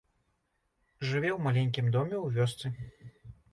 Жыве 1.09 1.29
ў 1.37 1.45
маленькім 1.49 1.93
доме 1.99 2.17
ў 2.25 2.27
вёсцы. 2.41 2.67